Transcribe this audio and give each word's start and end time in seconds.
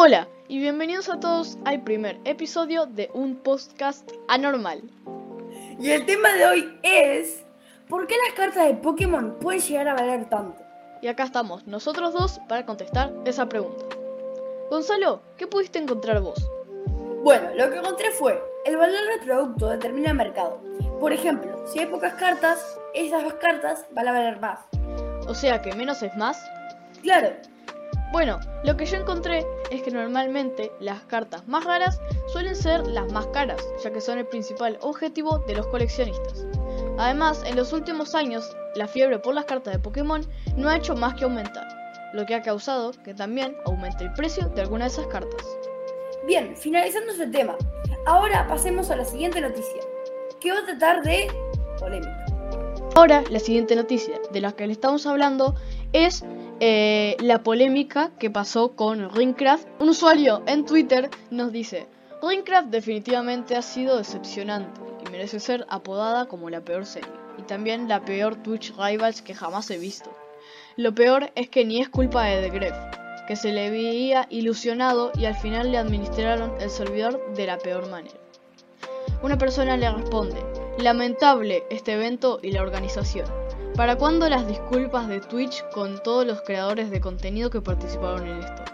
Hola 0.00 0.28
y 0.46 0.60
bienvenidos 0.60 1.08
a 1.08 1.18
todos 1.18 1.58
al 1.64 1.82
primer 1.82 2.20
episodio 2.24 2.86
de 2.86 3.10
un 3.14 3.34
podcast 3.34 4.08
anormal. 4.28 4.80
Y 5.80 5.90
el 5.90 6.06
tema 6.06 6.34
de 6.34 6.46
hoy 6.46 6.78
es 6.84 7.42
¿por 7.88 8.06
qué 8.06 8.14
las 8.24 8.36
cartas 8.36 8.68
de 8.68 8.74
Pokémon 8.74 9.40
pueden 9.40 9.60
llegar 9.60 9.88
a 9.88 9.94
valer 9.94 10.28
tanto? 10.28 10.62
Y 11.02 11.08
acá 11.08 11.24
estamos 11.24 11.66
nosotros 11.66 12.12
dos 12.12 12.38
para 12.48 12.64
contestar 12.64 13.12
esa 13.24 13.48
pregunta. 13.48 13.86
Gonzalo, 14.70 15.20
¿qué 15.36 15.48
pudiste 15.48 15.80
encontrar 15.80 16.20
vos? 16.20 16.48
Bueno, 17.24 17.48
lo 17.56 17.68
que 17.68 17.78
encontré 17.78 18.12
fue 18.12 18.40
el 18.66 18.76
valor 18.76 19.04
del 19.04 19.26
producto 19.26 19.68
determina 19.68 20.10
el 20.10 20.16
mercado. 20.16 20.60
Por 21.00 21.12
ejemplo, 21.12 21.66
si 21.66 21.80
hay 21.80 21.86
pocas 21.86 22.14
cartas, 22.14 22.78
esas 22.94 23.24
dos 23.24 23.34
cartas 23.34 23.84
van 23.90 24.06
a 24.06 24.12
valer 24.12 24.38
más. 24.38 24.60
O 25.26 25.34
sea 25.34 25.60
que 25.60 25.74
menos 25.74 26.04
es 26.04 26.14
más. 26.14 26.40
Claro, 27.02 27.30
Bueno, 28.12 28.38
lo 28.62 28.76
que 28.76 28.86
yo 28.86 28.96
encontré 28.96 29.44
es 29.70 29.82
que 29.82 29.90
normalmente 29.90 30.72
las 30.80 31.02
cartas 31.04 31.46
más 31.46 31.64
raras 31.64 32.00
suelen 32.32 32.56
ser 32.56 32.86
las 32.86 33.12
más 33.12 33.26
caras, 33.28 33.64
ya 33.82 33.92
que 33.92 34.00
son 34.00 34.18
el 34.18 34.26
principal 34.26 34.78
objetivo 34.80 35.38
de 35.40 35.54
los 35.54 35.66
coleccionistas. 35.68 36.46
Además, 36.98 37.42
en 37.46 37.56
los 37.56 37.72
últimos 37.72 38.14
años, 38.14 38.56
la 38.74 38.88
fiebre 38.88 39.18
por 39.18 39.34
las 39.34 39.44
cartas 39.44 39.74
de 39.74 39.78
Pokémon 39.78 40.26
no 40.56 40.68
ha 40.68 40.76
hecho 40.76 40.94
más 40.94 41.14
que 41.14 41.24
aumentar, 41.24 41.66
lo 42.12 42.26
que 42.26 42.34
ha 42.34 42.42
causado 42.42 42.92
que 43.04 43.14
también 43.14 43.56
aumente 43.66 44.04
el 44.04 44.12
precio 44.14 44.48
de 44.48 44.62
algunas 44.62 44.94
de 44.96 45.02
esas 45.02 45.12
cartas. 45.12 45.46
bien, 46.26 46.56
finalizando 46.56 47.12
ese 47.12 47.26
tema. 47.28 47.56
Ahora 48.06 48.46
pasemos 48.46 48.90
a 48.90 48.96
la 48.96 49.04
siguiente 49.04 49.40
noticia, 49.40 49.80
que 50.40 50.52
va 50.52 50.58
a 50.58 50.66
tratar 50.66 51.02
de 51.02 51.28
polémica. 51.78 52.26
Ahora, 52.94 53.22
la 53.30 53.38
siguiente 53.38 53.76
noticia 53.76 54.18
de 54.32 54.40
la 54.40 54.52
que 54.52 54.66
le 54.66 54.72
estamos 54.72 55.06
hablando 55.06 55.54
es 55.92 56.24
eh, 56.60 57.16
la 57.20 57.42
polémica 57.42 58.10
que 58.18 58.30
pasó 58.30 58.72
con 58.74 59.14
Ringcraft. 59.14 59.66
Un 59.80 59.90
usuario 59.90 60.42
en 60.46 60.64
Twitter 60.64 61.08
nos 61.30 61.52
dice, 61.52 61.86
Ringcraft 62.20 62.68
definitivamente 62.68 63.54
ha 63.54 63.62
sido 63.62 63.96
decepcionante 63.96 64.80
y 65.06 65.10
merece 65.10 65.38
ser 65.38 65.66
apodada 65.68 66.26
como 66.26 66.50
la 66.50 66.60
peor 66.60 66.84
serie, 66.84 67.12
y 67.38 67.42
también 67.42 67.88
la 67.88 68.04
peor 68.04 68.36
Twitch 68.42 68.74
Rivals 68.76 69.22
que 69.22 69.34
jamás 69.34 69.70
he 69.70 69.78
visto. 69.78 70.10
Lo 70.76 70.94
peor 70.94 71.30
es 71.36 71.48
que 71.48 71.64
ni 71.64 71.80
es 71.80 71.88
culpa 71.88 72.24
de 72.24 72.42
The 72.42 72.50
Gref, 72.50 72.76
que 73.28 73.36
se 73.36 73.52
le 73.52 73.70
veía 73.70 74.26
ilusionado 74.30 75.12
y 75.14 75.26
al 75.26 75.36
final 75.36 75.70
le 75.70 75.78
administraron 75.78 76.54
el 76.60 76.70
servidor 76.70 77.34
de 77.34 77.46
la 77.46 77.58
peor 77.58 77.88
manera. 77.88 78.18
Una 79.22 79.38
persona 79.38 79.76
le 79.76 79.90
responde, 79.90 80.42
lamentable 80.78 81.62
este 81.70 81.92
evento 81.92 82.40
y 82.42 82.50
la 82.52 82.62
organización. 82.62 83.26
¿Para 83.78 83.94
cuándo 83.94 84.28
las 84.28 84.44
disculpas 84.48 85.06
de 85.06 85.20
Twitch 85.20 85.62
con 85.72 86.02
todos 86.02 86.26
los 86.26 86.42
creadores 86.42 86.90
de 86.90 87.00
contenido 87.00 87.48
que 87.48 87.60
participaron 87.60 88.26
en 88.26 88.38
esto? 88.40 88.64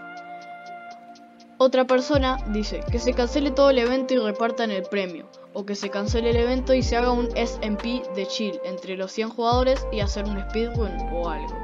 Otra 1.59 1.87
persona 1.87 2.39
dice 2.49 2.81
que 2.91 2.99
se 2.99 3.13
cancele 3.13 3.51
todo 3.51 3.69
el 3.69 3.81
evento 3.81 4.15
y 4.15 4.17
repartan 4.17 4.71
el 4.71 4.85
premio, 4.85 5.27
o 5.53 5.67
que 5.67 5.75
se 5.75 5.91
cancele 5.91 6.31
el 6.31 6.37
evento 6.37 6.73
y 6.73 6.83
se 6.83 6.97
haga 6.97 7.11
un 7.11 7.29
SMP 7.37 8.03
de 8.15 8.27
chill 8.27 8.59
entre 8.65 8.97
los 8.97 9.13
100 9.13 9.29
jugadores 9.29 9.87
y 9.93 10.01
hacer 10.01 10.25
un 10.25 10.41
speedrun 10.49 10.97
o 11.13 11.29
algo. 11.29 11.55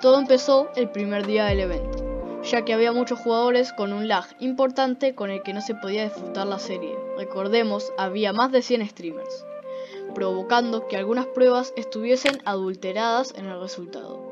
Todo 0.00 0.18
empezó 0.18 0.68
el 0.74 0.90
primer 0.90 1.28
día 1.28 1.44
del 1.44 1.60
evento, 1.60 2.42
ya 2.42 2.64
que 2.64 2.74
había 2.74 2.90
muchos 2.90 3.20
jugadores 3.20 3.72
con 3.72 3.92
un 3.92 4.08
lag 4.08 4.24
importante 4.40 5.14
con 5.14 5.30
el 5.30 5.44
que 5.44 5.54
no 5.54 5.60
se 5.60 5.76
podía 5.76 6.02
disfrutar 6.02 6.48
la 6.48 6.58
serie. 6.58 6.98
Recordemos, 7.16 7.92
había 7.96 8.32
más 8.32 8.50
de 8.50 8.62
100 8.62 8.88
streamers, 8.88 9.46
provocando 10.14 10.86
que 10.88 10.96
algunas 10.96 11.26
pruebas 11.26 11.72
estuviesen 11.76 12.40
adulteradas 12.44 13.34
en 13.36 13.46
el 13.46 13.60
resultado. 13.60 14.28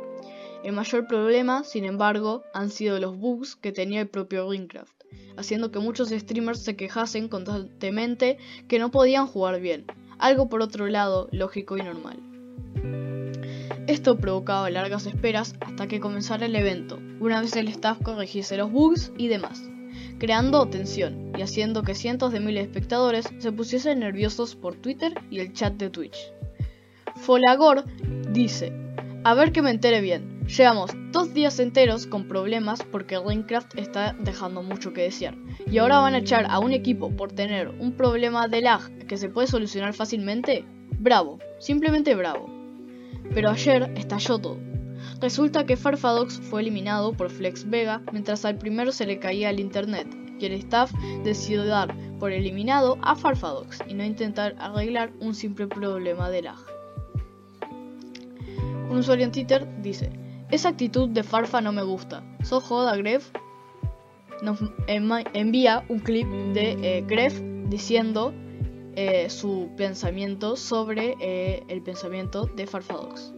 El 0.65 0.73
mayor 0.73 1.07
problema, 1.07 1.65
sin 1.65 1.85
embargo, 1.85 2.43
han 2.53 2.71
sido 2.71 2.99
los 2.99 3.17
bugs 3.17 3.57
que 3.57 3.73
tenía 3.73 4.01
el 4.01 4.09
propio 4.09 4.49
Minecraft, 4.49 5.05
haciendo 5.37 5.71
que 5.71 5.79
muchos 5.79 6.09
streamers 6.09 6.65
se 6.65 6.77
quejasen 6.77 7.29
constantemente 7.29 8.39
que 8.69 8.79
no 8.79 8.91
podían 8.91 9.27
jugar 9.27 9.61
bien, 9.61 9.85
algo 10.19 10.49
por 10.49 10.63
otro 10.63 10.89
lado 10.89 11.29
lógico 11.31 11.77
y 11.77 11.83
normal. 11.83 12.19
Esto 13.87 14.17
provocaba 14.17 14.69
largas 14.71 15.07
esperas 15.07 15.55
hasta 15.61 15.87
que 15.87 16.01
comenzara 16.01 16.47
el 16.47 16.57
evento, 16.57 16.99
una 17.21 17.41
vez 17.41 17.55
el 17.55 17.69
staff 17.69 18.03
corrigiese 18.03 18.57
los 18.57 18.73
bugs 18.73 19.13
y 19.17 19.29
demás, 19.29 19.63
creando 20.19 20.67
tensión 20.67 21.26
y 21.37 21.43
haciendo 21.43 21.83
que 21.83 21.95
cientos 21.95 22.33
de 22.33 22.41
miles 22.41 22.65
de 22.65 22.71
espectadores 22.71 23.29
se 23.39 23.53
pusiesen 23.53 24.01
nerviosos 24.01 24.55
por 24.55 24.77
Twitter 24.77 25.15
y 25.31 25.41
el 25.41 25.53
chat 25.53 25.75
de 25.75 25.91
Twitch. 25.91 26.17
Folagor 27.17 27.85
dice, 28.33 28.73
a 29.25 29.35
ver 29.35 29.53
que 29.53 29.63
me 29.63 29.71
entere 29.71 30.01
bien, 30.01 30.45
llevamos 30.47 30.93
dos 31.13 31.35
días 31.35 31.59
enteros 31.59 32.07
con 32.07 32.29
problemas 32.29 32.83
porque 32.85 33.19
Minecraft 33.19 33.79
está 33.79 34.15
dejando 34.21 34.63
mucho 34.63 34.93
que 34.93 35.03
desear, 35.03 35.35
y 35.71 35.79
ahora 35.79 35.99
van 35.99 36.15
a 36.15 36.19
echar 36.19 36.47
a 36.49 36.59
un 36.59 36.73
equipo 36.73 37.11
por 37.11 37.33
tener 37.33 37.69
un 37.69 37.93
problema 37.93 38.49
de 38.49 38.61
lag 38.61 39.07
que 39.07 39.17
se 39.17 39.29
puede 39.29 39.47
solucionar 39.47 39.95
fácilmente. 39.95 40.65
Bravo, 40.99 41.39
simplemente 41.59 42.15
bravo. 42.15 42.49
Pero 43.35 43.51
ayer 43.51 43.93
estalló 43.97 44.39
todo. 44.39 44.59
Resulta 45.21 45.67
que 45.67 45.77
Farfadox 45.77 46.41
fue 46.41 46.61
eliminado 46.61 47.13
por 47.13 47.31
Flex 47.31 47.69
Vega 47.69 48.03
mientras 48.13 48.45
al 48.45 48.59
primero 48.59 48.93
se 48.93 49.07
le 49.07 49.19
caía 49.19 49.51
el 49.51 49.61
internet, 49.61 50.07
y 50.39 50.47
el 50.47 50.53
staff 50.53 50.93
decidió 51.25 51.65
dar 51.65 51.95
por 52.19 52.33
eliminado 52.33 52.99
a 53.03 53.15
Farfadox 53.15 53.81
y 53.89 53.95
no 53.95 54.05
intentar 54.05 54.55
arreglar 54.59 55.13
un 55.21 55.35
simple 55.35 55.67
problema 55.67 56.31
de 56.31 56.43
lag. 56.43 56.59
Un 58.91 58.99
usuario 58.99 59.25
en 59.25 59.33
Twitter 59.33 59.67
dice, 59.83 60.11
esa 60.51 60.69
actitud 60.69 61.09
de 61.09 61.23
Farfa 61.23 61.61
no 61.61 61.73
me 61.73 61.83
gusta. 61.83 62.23
¿Sos 62.45 62.63
joda, 62.63 62.97
Gref? 62.97 63.31
Nos 64.43 64.59
envía 64.87 65.85
un 65.89 65.99
clip 65.99 66.29
de 66.53 66.77
eh, 66.83 67.05
Gref 67.07 67.41
diciendo 67.69 68.33
eh, 68.95 69.29
su 69.29 69.71
pensamiento 69.77 70.57
sobre 70.57 71.17
eh, 71.21 71.65
el 71.69 71.83
pensamiento 71.83 72.47
de 72.47 72.67
Farfadox. 72.67 73.33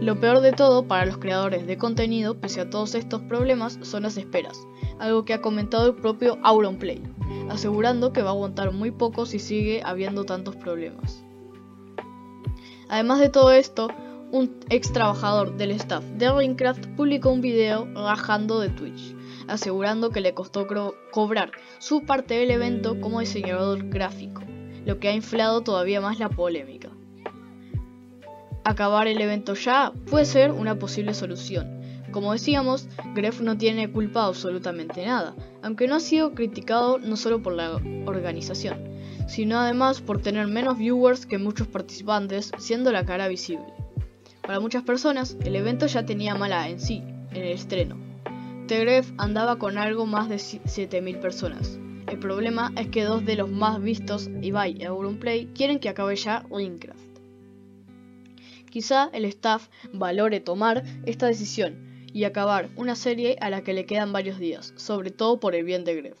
Lo 0.00 0.18
peor 0.18 0.40
de 0.40 0.52
todo 0.52 0.86
para 0.86 1.06
los 1.06 1.18
creadores 1.18 1.66
de 1.66 1.76
contenido, 1.76 2.40
pese 2.40 2.60
a 2.60 2.70
todos 2.70 2.94
estos 2.94 3.22
problemas, 3.22 3.78
son 3.82 4.04
las 4.04 4.16
esperas, 4.16 4.60
algo 4.98 5.24
que 5.24 5.34
ha 5.34 5.40
comentado 5.40 5.86
el 5.86 5.94
propio 5.94 6.38
Auronplay, 6.42 7.02
asegurando 7.50 8.12
que 8.12 8.22
va 8.22 8.30
a 8.30 8.32
aguantar 8.32 8.72
muy 8.72 8.90
poco 8.90 9.26
si 9.26 9.38
sigue 9.38 9.82
habiendo 9.84 10.24
tantos 10.24 10.56
problemas. 10.56 11.24
Además 12.88 13.20
de 13.20 13.28
todo 13.28 13.52
esto, 13.52 13.88
un 14.30 14.58
ex 14.68 14.92
trabajador 14.92 15.56
del 15.56 15.70
staff 15.72 16.04
de 16.04 16.32
Minecraft 16.32 16.86
publicó 16.96 17.30
un 17.30 17.40
video 17.40 17.86
rajando 17.94 18.60
de 18.60 18.68
Twitch, 18.68 19.14
asegurando 19.46 20.10
que 20.10 20.20
le 20.20 20.34
costó 20.34 20.66
cobrar 21.10 21.52
su 21.78 22.02
parte 22.04 22.34
del 22.34 22.50
evento 22.50 23.00
como 23.00 23.20
diseñador 23.20 23.88
gráfico, 23.88 24.42
lo 24.84 24.98
que 24.98 25.08
ha 25.08 25.14
inflado 25.14 25.62
todavía 25.62 26.00
más 26.00 26.18
la 26.18 26.28
polémica. 26.28 26.90
Acabar 28.64 29.06
el 29.06 29.20
evento 29.20 29.54
ya 29.54 29.92
puede 30.10 30.26
ser 30.26 30.52
una 30.52 30.78
posible 30.78 31.14
solución. 31.14 31.77
Como 32.10 32.32
decíamos, 32.32 32.88
Gref 33.14 33.40
no 33.42 33.58
tiene 33.58 33.92
culpa 33.92 34.24
absolutamente 34.24 35.04
nada, 35.04 35.34
aunque 35.62 35.86
no 35.86 35.96
ha 35.96 36.00
sido 36.00 36.34
criticado 36.34 36.98
no 36.98 37.16
solo 37.16 37.42
por 37.42 37.52
la 37.52 37.80
organización, 38.06 38.78
sino 39.26 39.58
además 39.58 40.00
por 40.00 40.22
tener 40.22 40.46
menos 40.46 40.78
viewers 40.78 41.26
que 41.26 41.36
muchos 41.36 41.66
participantes, 41.66 42.50
siendo 42.58 42.92
la 42.92 43.04
cara 43.04 43.28
visible. 43.28 43.66
Para 44.40 44.60
muchas 44.60 44.84
personas, 44.84 45.36
el 45.44 45.54
evento 45.54 45.86
ya 45.86 46.06
tenía 46.06 46.34
mala 46.34 46.68
en 46.70 46.80
sí, 46.80 47.02
en 47.32 47.36
el 47.36 47.52
estreno. 47.52 47.98
Tegref 48.66 49.12
andaba 49.18 49.58
con 49.58 49.76
algo 49.76 50.06
más 50.06 50.30
de 50.30 50.36
7.000 50.36 51.20
personas. 51.20 51.78
El 52.06 52.18
problema 52.18 52.72
es 52.76 52.88
que 52.88 53.04
dos 53.04 53.26
de 53.26 53.36
los 53.36 53.50
más 53.50 53.82
vistos, 53.82 54.30
Ibai 54.40 54.78
y 54.80 54.84
Auronplay, 54.84 55.46
quieren 55.54 55.78
que 55.78 55.90
acabe 55.90 56.16
ya 56.16 56.46
Minecraft. 56.50 56.98
Quizá 58.70 59.10
el 59.12 59.26
staff 59.26 59.68
valore 59.92 60.40
tomar 60.40 60.84
esta 61.04 61.26
decisión 61.26 61.87
y 62.18 62.24
acabar 62.24 62.68
una 62.74 62.96
serie 62.96 63.36
a 63.40 63.48
la 63.48 63.62
que 63.62 63.72
le 63.72 63.86
quedan 63.86 64.12
varios 64.12 64.40
días, 64.40 64.72
sobre 64.74 65.12
todo 65.12 65.38
por 65.38 65.54
el 65.54 65.62
bien 65.62 65.84
de 65.84 65.94
Gref, 65.94 66.18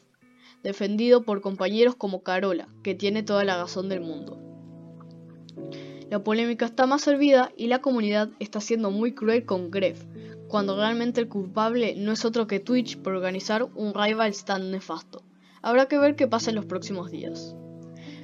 defendido 0.62 1.24
por 1.24 1.40
compañeros 1.40 1.96
como 1.96 2.22
Carola, 2.22 2.68
que 2.84 2.94
tiene 2.94 3.24
toda 3.24 3.42
la 3.42 3.56
razón 3.56 3.88
del 3.88 4.00
mundo. 4.00 4.38
La 6.08 6.22
polémica 6.22 6.66
está 6.66 6.86
más 6.86 7.02
servida 7.02 7.50
y 7.56 7.66
la 7.66 7.80
comunidad 7.80 8.28
está 8.38 8.60
siendo 8.60 8.92
muy 8.92 9.12
cruel 9.12 9.44
con 9.44 9.72
Gref, 9.72 10.04
cuando 10.46 10.76
realmente 10.76 11.20
el 11.20 11.28
culpable 11.28 11.96
no 11.96 12.12
es 12.12 12.24
otro 12.24 12.46
que 12.46 12.60
Twitch 12.60 12.96
por 12.98 13.14
organizar 13.14 13.64
un 13.64 13.92
rival 13.92 14.32
tan 14.44 14.70
nefasto. 14.70 15.24
Habrá 15.62 15.86
que 15.86 15.98
ver 15.98 16.14
qué 16.14 16.28
pasa 16.28 16.50
en 16.50 16.56
los 16.56 16.66
próximos 16.66 17.10
días. 17.10 17.56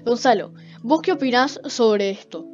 Gonzalo, 0.05 0.55
¿vos 0.85 1.03
qué 1.03 1.11
opinás 1.11 1.61
sobre 1.67 2.11
esto? 2.11 2.47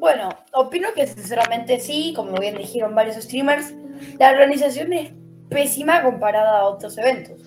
Bueno, 0.00 0.30
opino 0.52 0.88
que 0.96 1.06
sinceramente 1.06 1.78
sí, 1.78 2.12
como 2.16 2.40
bien 2.40 2.58
dijeron 2.58 2.92
varios 2.96 3.16
streamers, 3.16 3.72
la 4.18 4.30
organización 4.30 4.92
es 4.92 5.12
pésima 5.48 6.02
comparada 6.02 6.60
a 6.60 6.64
otros 6.64 6.96
eventos. 6.98 7.40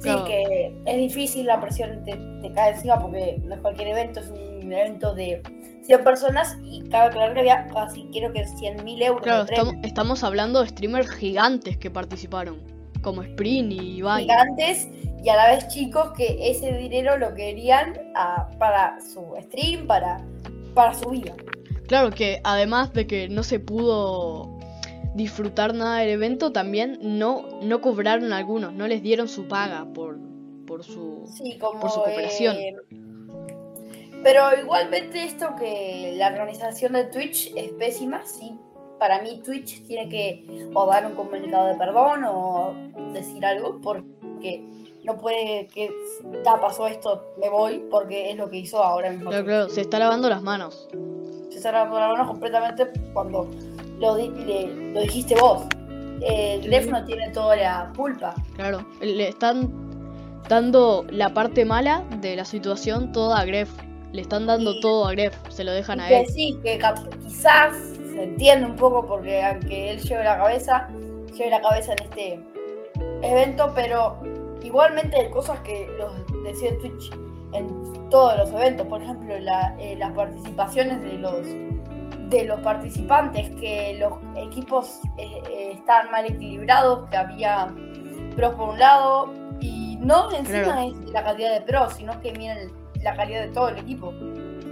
Sí, 0.00 0.04
Claro. 0.10 0.24
que 0.26 0.72
es 0.86 0.96
difícil, 0.96 1.46
la 1.46 1.60
presión 1.60 2.04
te, 2.04 2.12
te 2.40 2.52
cae 2.52 2.72
encima 2.74 3.00
porque 3.00 3.40
no 3.44 3.54
es 3.56 3.60
cualquier 3.60 3.88
evento, 3.88 4.20
es 4.20 4.28
un 4.30 4.72
evento 4.72 5.12
de 5.14 5.42
100 5.84 6.04
personas 6.04 6.56
y 6.62 6.82
cabe 6.88 7.06
aclarar 7.08 7.34
que 7.34 7.40
había 7.40 7.66
casi, 7.68 8.06
creo 8.12 8.32
que 8.32 8.44
100 8.46 8.84
mil 8.84 9.02
euros 9.02 9.22
Claro, 9.22 9.46
estamos 9.82 10.22
hablando 10.22 10.60
de 10.62 10.68
streamers 10.68 11.10
gigantes 11.10 11.76
que 11.78 11.90
participaron. 11.90 12.60
como 13.02 13.22
Sprint 13.22 13.72
y 13.72 13.96
Ibai. 13.98 14.22
gigantes 14.22 14.88
y 15.24 15.28
a 15.28 15.36
la 15.36 15.48
vez 15.50 15.66
chicos 15.68 16.12
que 16.16 16.36
ese 16.50 16.72
dinero 16.74 17.16
lo 17.16 17.34
querían 17.34 17.94
ah, 18.14 18.48
para 18.58 18.98
su 19.00 19.34
stream, 19.40 19.86
para, 19.86 20.20
para 20.74 20.94
su 20.94 21.10
vida. 21.10 21.34
Claro 21.86 22.10
que 22.10 22.40
además 22.44 22.92
de 22.92 23.06
que 23.06 23.28
no 23.28 23.42
se 23.42 23.58
pudo 23.60 24.57
disfrutar 25.18 25.74
nada 25.74 25.98
del 25.98 26.08
evento, 26.10 26.52
también 26.52 26.98
no, 27.02 27.60
no 27.62 27.80
cobraron 27.82 28.32
algunos, 28.32 28.72
no 28.72 28.86
les 28.88 29.02
dieron 29.02 29.28
su 29.28 29.46
paga 29.48 29.86
por, 29.92 30.18
por 30.66 30.82
su, 30.84 31.26
Sí, 31.36 31.58
como, 31.58 31.80
por 31.80 31.90
su 31.90 31.96
cooperación. 32.00 32.56
eh, 32.56 32.74
pero 34.22 34.42
igualmente 34.60 35.22
esto 35.24 35.54
que 35.58 36.14
la 36.16 36.28
organización 36.28 36.92
de 36.94 37.04
Twitch 37.04 37.52
es 37.56 37.70
pésima, 37.72 38.24
sí. 38.24 38.58
Para 38.98 39.22
mí 39.22 39.40
Twitch 39.44 39.84
tiene 39.86 40.08
que 40.08 40.68
o 40.74 40.86
dar 40.86 41.06
un 41.06 41.14
comunicado 41.14 41.68
de 41.68 41.74
perdón 41.76 42.24
o 42.24 42.74
decir 43.12 43.44
algo 43.46 43.80
porque 43.80 44.64
no 45.04 45.16
puede 45.16 45.68
que 45.68 45.90
ya 46.44 46.60
pasó 46.60 46.88
esto, 46.88 47.24
me 47.40 47.48
voy 47.48 47.84
porque 47.90 48.30
es 48.30 48.36
lo 48.36 48.50
que 48.50 48.56
hizo 48.58 48.82
ahora 48.82 49.10
mismo. 49.10 49.30
Claro, 49.30 49.44
claro, 49.44 49.68
se 49.68 49.82
está 49.82 50.00
lavando 50.00 50.28
las 50.28 50.42
manos. 50.42 50.88
Se 51.50 51.58
está 51.58 51.70
lavando 51.70 52.00
la 52.00 52.08
mano 52.08 52.26
completamente 52.26 52.88
cuando 53.12 53.48
lo, 53.98 54.16
le- 54.16 54.92
lo 54.92 55.00
dijiste 55.02 55.34
vos. 55.40 55.62
El 56.20 56.90
no 56.90 57.04
tiene 57.04 57.28
toda 57.30 57.54
la 57.56 57.92
culpa. 57.96 58.34
Claro, 58.56 58.84
le 59.00 59.28
están 59.28 59.70
dando 60.48 61.04
la 61.10 61.32
parte 61.32 61.64
mala 61.64 62.02
de 62.20 62.34
la 62.34 62.44
situación 62.44 63.12
toda 63.12 63.38
a 63.40 63.44
Gref. 63.44 63.70
Le 64.12 64.22
están 64.22 64.46
dando 64.46 64.72
Y- 64.72 64.80
todo 64.80 65.06
a 65.06 65.12
Gref, 65.12 65.36
se 65.48 65.62
lo 65.64 65.72
dejan 65.72 66.00
a 66.00 66.08
que 66.08 66.20
él. 66.20 66.26
sí, 66.28 66.58
que 66.62 66.80
quizás 67.24 67.76
se 68.12 68.22
entiende 68.24 68.66
un 68.66 68.74
poco 68.76 69.06
porque 69.06 69.42
aunque 69.42 69.90
él 69.90 70.00
lleve 70.00 70.24
la 70.24 70.38
cabeza, 70.38 70.88
lleve 71.36 71.50
la 71.50 71.60
cabeza 71.60 71.92
en 71.92 72.02
este 72.04 72.40
evento, 73.22 73.70
pero 73.74 74.18
igualmente 74.64 75.16
hay 75.18 75.30
cosas 75.30 75.60
que 75.60 75.86
los 75.98 76.10
decía 76.42 76.76
Twitch 76.80 77.12
en 77.52 78.08
todos 78.10 78.36
los 78.38 78.50
eventos, 78.52 78.86
por 78.88 79.02
ejemplo, 79.02 79.38
la- 79.38 79.76
eh, 79.78 79.94
las 79.96 80.12
participaciones 80.12 81.00
de 81.02 81.12
los 81.18 81.46
de 82.28 82.44
los 82.44 82.60
participantes, 82.60 83.50
que 83.60 83.96
los 83.98 84.12
equipos 84.36 85.00
eh, 85.16 85.42
eh, 85.50 85.70
estaban 85.74 86.10
mal 86.10 86.26
equilibrados, 86.26 87.08
que 87.10 87.16
había 87.16 87.72
pros 88.36 88.54
por 88.54 88.70
un 88.70 88.78
lado, 88.78 89.32
y 89.60 89.96
no 90.00 90.30
encima 90.32 90.62
Claro. 90.64 90.80
es 91.04 91.10
la 91.10 91.24
calidad 91.24 91.52
de 91.54 91.60
pros, 91.62 91.94
sino 91.94 92.20
que 92.20 92.32
miren 92.32 92.70
la 93.02 93.14
calidad 93.16 93.42
de 93.42 93.48
todo 93.48 93.68
el 93.70 93.78
equipo. 93.78 94.12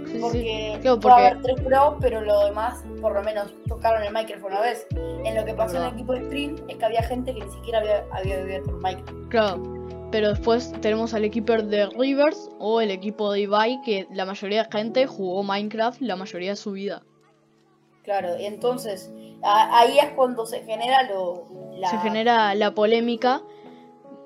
Sí, 0.05 0.13
sí. 0.13 0.19
Porque 0.21 0.79
puede 1.01 1.15
haber 1.15 1.41
tres 1.41 1.61
pros, 1.61 1.95
pero 1.99 2.21
lo 2.21 2.45
demás, 2.45 2.83
por 3.01 3.13
lo 3.13 3.21
menos, 3.23 3.53
tocaron 3.67 4.03
el 4.03 4.13
micrófono 4.13 4.55
una 4.55 4.61
vez. 4.61 4.87
En 5.25 5.35
lo 5.35 5.43
que 5.43 5.53
pasó 5.53 5.77
en 5.77 5.83
el 5.83 5.93
equipo 5.93 6.13
de 6.13 6.19
Sprint 6.19 6.61
es 6.69 6.77
que 6.77 6.85
había 6.85 7.03
gente 7.03 7.33
que 7.33 7.43
ni 7.43 7.51
siquiera 7.51 7.79
había, 7.79 8.05
había 8.11 8.39
abierto 8.41 8.69
el 8.69 8.77
micrófono. 8.77 9.29
Claro, 9.29 9.63
pero 10.11 10.29
después 10.29 10.71
tenemos 10.79 11.13
al 11.13 11.25
equipo 11.25 11.53
de 11.53 11.87
Rivers 11.87 12.49
o 12.59 12.79
el 12.79 12.91
equipo 12.91 13.31
de 13.33 13.41
Ibai, 13.41 13.81
que 13.83 14.07
la 14.13 14.25
mayoría 14.25 14.63
de 14.63 14.69
gente 14.71 15.07
jugó 15.07 15.43
Minecraft 15.43 15.99
la 16.01 16.15
mayoría 16.15 16.51
de 16.51 16.55
su 16.55 16.71
vida. 16.71 17.01
Claro, 18.07 18.35
entonces 18.39 19.11
a- 19.43 19.79
ahí 19.79 19.99
es 19.99 20.11
cuando 20.13 20.45
se 20.45 20.63
genera 20.63 21.03
lo. 21.03 21.43
La... 21.73 21.89
Se 21.89 21.97
genera 21.97 22.55
la 22.55 22.73
polémica 22.73 23.41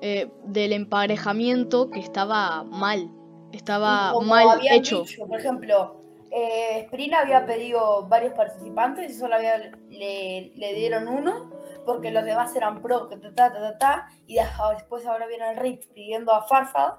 eh, 0.00 0.30
del 0.44 0.72
emparejamiento 0.72 1.90
que 1.90 1.98
estaba 1.98 2.62
mal, 2.62 3.10
estaba 3.50 4.12
como 4.12 4.28
mal 4.28 4.60
hecho. 4.70 5.02
dicho, 5.02 5.26
por 5.26 5.36
ejemplo, 5.36 5.96
eh, 6.30 6.88
había 7.20 7.44
pedido 7.44 8.06
varios 8.06 8.34
participantes 8.34 9.10
y 9.10 9.14
solo 9.14 9.34
había, 9.34 9.58
le, 9.90 10.52
le 10.54 10.74
dieron 10.74 11.08
uno 11.08 11.50
porque 11.84 12.12
los 12.12 12.24
demás 12.24 12.54
eran 12.54 12.82
pro, 12.82 13.08
que 13.08 13.16
ta, 13.16 13.34
ta, 13.34 13.52
ta, 13.52 13.78
ta, 13.78 14.08
y 14.28 14.36
después 14.74 15.04
ahora 15.06 15.26
viene 15.26 15.50
el 15.50 15.56
Rich 15.56 15.88
pidiendo 15.92 16.32
a 16.32 16.44
Farfa 16.44 16.96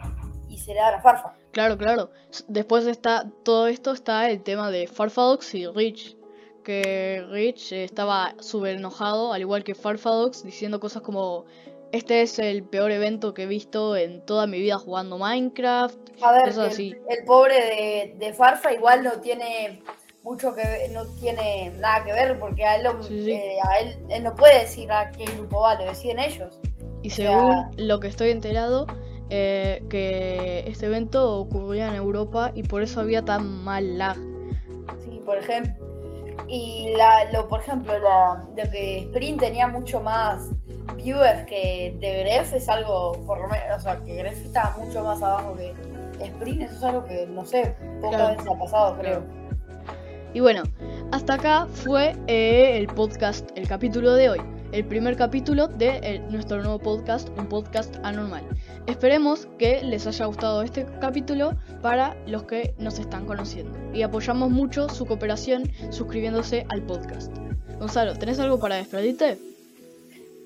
y 0.50 0.58
se 0.58 0.74
le 0.74 0.82
dan 0.82 0.96
a 0.96 1.02
Farfa. 1.02 1.34
Claro, 1.54 1.78
claro. 1.78 2.10
Después 2.50 2.86
está 2.88 3.24
todo 3.46 3.68
esto 3.68 3.94
está 3.94 4.30
el 4.30 4.44
tema 4.44 4.70
de 4.70 4.88
Farfadox 4.88 5.56
y 5.56 5.66
Rich. 5.68 6.18
Que 6.64 7.26
Rich 7.30 7.74
estaba 7.74 8.36
súper 8.40 8.78
enojado, 8.78 9.34
al 9.34 9.42
igual 9.42 9.64
que 9.64 9.76
Farfadox, 9.76 10.44
diciendo 10.44 10.80
cosas 10.80 11.02
como: 11.02 11.46
Este 11.92 12.22
es 12.22 12.40
el 12.40 12.64
peor 12.64 12.92
evento 12.92 13.34
que 13.34 13.44
he 13.44 13.48
visto 13.48 13.96
en 13.98 14.26
toda 14.26 14.48
mi 14.48 14.60
vida 14.60 14.78
jugando 14.78 15.18
Minecraft. 15.18 15.98
A 16.22 16.32
ver, 16.32 16.50
el, 16.50 16.60
así. 16.62 16.96
el 17.10 17.26
pobre 17.26 17.56
de, 17.56 18.16
de 18.18 18.34
Farfa 18.34 18.72
igual 18.74 19.04
no 19.04 19.12
tiene 19.20 19.84
mucho 20.24 20.56
que 20.56 20.62
ver, 20.62 20.92
no 20.92 21.06
tiene 21.20 21.72
nada 21.80 22.06
que 22.06 22.14
ver 22.14 22.40
porque 22.40 22.64
a 22.64 22.78
él, 22.78 22.84
lo- 22.86 23.04
Sí, 23.04 23.26
sí. 23.26 23.32
eh, 23.32 23.58
a 23.62 23.80
él, 23.80 23.98
él 24.10 24.24
no 24.24 24.34
puede 24.36 24.60
decir 24.62 24.90
a 24.90 25.12
qué 25.12 25.26
grupo 25.26 25.60
va, 25.62 25.76
lo 25.76 25.84
deciden 25.84 26.20
ellos. 26.20 26.60
Y 27.02 27.10
según 27.10 27.66
lo 27.76 28.00
que 28.00 28.08
estoy 28.08 28.30
enterado, 28.30 28.88
eh, 29.30 29.84
que 29.90 30.64
este 30.66 30.86
evento 30.86 31.38
ocurría 31.40 31.90
en 31.90 31.96
Europa 31.96 32.52
y 32.56 32.64
por 32.64 32.82
eso 32.84 33.02
había 33.02 33.26
tan 33.26 33.66
mal 33.66 33.98
lag. 33.98 34.16
Sí, 35.04 35.20
por 35.26 35.38
ejemplo. 35.38 35.93
Y 36.48 36.94
la, 36.98 37.32
lo, 37.32 37.48
por 37.48 37.62
ejemplo, 37.62 37.98
la, 38.00 38.44
lo 38.56 38.72
que 38.72 39.00
Sprint 39.00 39.40
tenía 39.40 39.68
mucho 39.68 40.00
más 40.02 40.50
viewers 40.96 41.46
que 41.46 41.96
de 42.00 42.20
Gref 42.24 42.54
es 42.54 42.68
algo, 42.70 43.14
por 43.26 43.40
lo 43.42 43.48
menos, 43.48 43.78
o 43.78 43.80
sea, 43.80 43.98
que 44.04 44.16
Gref 44.16 44.46
está 44.46 44.76
mucho 44.78 45.04
más 45.04 45.22
abajo 45.22 45.56
que 45.56 45.74
Sprint, 46.24 46.62
eso 46.64 46.76
es 46.76 46.84
algo 46.84 47.04
que, 47.06 47.26
no 47.28 47.44
sé, 47.46 47.76
pocas 48.02 48.18
Claro. 48.20 48.36
veces 48.38 48.52
ha 48.54 48.60
pasado, 48.60 48.98
creo. 49.00 49.24
Y 50.34 50.40
bueno, 50.40 50.64
hasta 51.12 51.36
acá 51.36 51.68
fue 51.72 52.16
eh, 52.28 52.78
el 52.78 52.88
podcast, 52.88 53.50
el 53.56 53.68
capítulo 53.68 54.14
de 54.14 54.30
hoy. 54.32 54.42
El 54.74 54.86
primer 54.86 55.16
capítulo 55.16 55.68
de 55.68 56.00
eh, 56.02 56.20
nuestro 56.32 56.58
nuevo 56.58 56.80
podcast, 56.80 57.30
un 57.38 57.48
podcast 57.48 57.96
anormal. 58.02 58.44
Esperemos 58.88 59.48
que 59.60 59.84
les 59.84 60.08
haya 60.08 60.26
gustado 60.26 60.64
este 60.64 60.88
capítulo 61.00 61.54
para 61.84 62.18
los 62.26 62.46
que 62.46 62.74
nos 62.80 62.98
están 62.98 63.28
conociendo. 63.28 63.78
Y 63.94 64.02
apoyamos 64.02 64.50
mucho 64.50 64.90
su 64.90 65.06
cooperación 65.06 65.72
suscribiéndose 65.92 66.66
al 66.70 66.82
podcast. 66.82 67.32
Gonzalo, 67.78 68.18
¿tenés 68.18 68.40
algo 68.40 68.60
para 68.60 68.78
despedirte? 68.78 69.38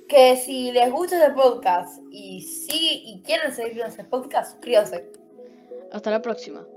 Que 0.09 0.35
si 0.35 0.73
les 0.73 0.91
gusta 0.91 1.25
este 1.25 1.33
podcast 1.33 2.01
y 2.12 2.41
sí 2.41 3.03
y 3.06 3.21
quieren 3.21 3.53
seguir 3.53 3.81
este 3.88 4.03
podcast, 4.03 4.51
suscríbanse. 4.51 5.09
Hasta 5.94 6.12
la 6.12 6.21
próxima. 6.21 6.68